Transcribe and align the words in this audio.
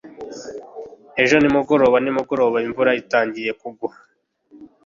ejo 1.21 1.35
nimugoroba 1.39 1.97
nimugoroba 2.01 2.57
imvura 2.67 2.91
itangiye 3.01 3.51
kugwa 3.59 3.91